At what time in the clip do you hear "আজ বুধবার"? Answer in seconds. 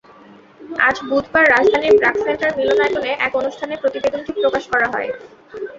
0.79-1.45